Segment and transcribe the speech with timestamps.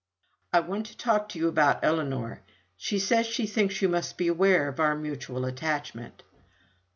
[0.51, 2.41] "I want to speak to you about Ellinor.
[2.75, 6.23] She says she thinks you must be aware of our mutual attachment."